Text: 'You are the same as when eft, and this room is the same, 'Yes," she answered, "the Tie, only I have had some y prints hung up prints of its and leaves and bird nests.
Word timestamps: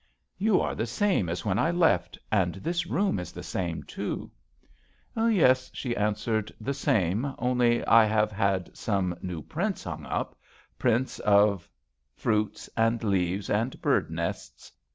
'You 0.39 0.59
are 0.59 0.73
the 0.73 0.87
same 0.87 1.29
as 1.29 1.45
when 1.45 1.59
eft, 1.59 2.17
and 2.31 2.55
this 2.55 2.87
room 2.87 3.19
is 3.19 3.31
the 3.31 3.43
same, 3.43 3.85
'Yes," 5.15 5.69
she 5.75 5.95
answered, 5.95 6.51
"the 6.59 6.73
Tie, 6.73 7.35
only 7.37 7.85
I 7.85 8.05
have 8.05 8.31
had 8.31 8.75
some 8.75 9.15
y 9.21 9.43
prints 9.47 9.83
hung 9.83 10.07
up 10.07 10.35
prints 10.79 11.19
of 11.19 11.69
its 12.17 12.67
and 12.75 13.03
leaves 13.03 13.47
and 13.47 13.79
bird 13.79 14.09
nests. 14.09 14.71